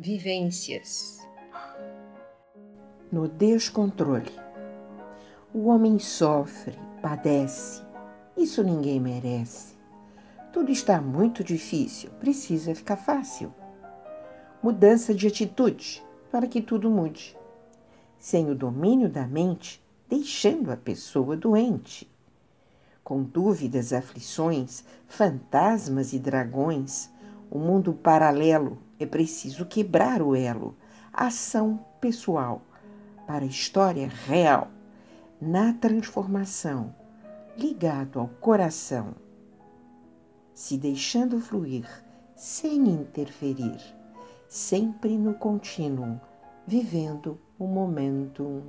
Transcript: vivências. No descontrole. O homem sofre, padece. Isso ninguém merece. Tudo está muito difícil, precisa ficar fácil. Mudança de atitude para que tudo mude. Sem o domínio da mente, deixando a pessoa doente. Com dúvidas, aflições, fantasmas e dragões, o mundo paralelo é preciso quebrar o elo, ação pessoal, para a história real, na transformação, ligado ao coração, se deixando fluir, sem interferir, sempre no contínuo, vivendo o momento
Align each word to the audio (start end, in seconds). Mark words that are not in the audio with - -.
vivências. 0.00 1.18
No 3.10 3.26
descontrole. 3.26 4.30
O 5.52 5.66
homem 5.66 5.98
sofre, 5.98 6.78
padece. 7.02 7.82
Isso 8.36 8.62
ninguém 8.62 9.00
merece. 9.00 9.76
Tudo 10.52 10.70
está 10.70 11.00
muito 11.00 11.42
difícil, 11.42 12.10
precisa 12.20 12.76
ficar 12.76 12.96
fácil. 12.96 13.52
Mudança 14.62 15.12
de 15.12 15.26
atitude 15.26 16.00
para 16.30 16.46
que 16.46 16.62
tudo 16.62 16.88
mude. 16.88 17.36
Sem 18.20 18.48
o 18.48 18.54
domínio 18.54 19.08
da 19.08 19.26
mente, 19.26 19.82
deixando 20.08 20.70
a 20.70 20.76
pessoa 20.76 21.36
doente. 21.36 22.08
Com 23.02 23.24
dúvidas, 23.24 23.92
aflições, 23.92 24.84
fantasmas 25.08 26.12
e 26.12 26.20
dragões, 26.20 27.10
o 27.50 27.58
mundo 27.58 27.92
paralelo 27.92 28.78
é 28.98 29.06
preciso 29.06 29.66
quebrar 29.66 30.22
o 30.22 30.34
elo, 30.34 30.76
ação 31.12 31.84
pessoal, 32.00 32.62
para 33.26 33.44
a 33.44 33.48
história 33.48 34.08
real, 34.08 34.68
na 35.40 35.72
transformação, 35.74 36.94
ligado 37.56 38.18
ao 38.18 38.28
coração, 38.28 39.14
se 40.54 40.76
deixando 40.76 41.40
fluir, 41.40 41.86
sem 42.34 42.88
interferir, 42.88 43.78
sempre 44.48 45.16
no 45.16 45.34
contínuo, 45.34 46.20
vivendo 46.66 47.38
o 47.58 47.66
momento 47.66 48.64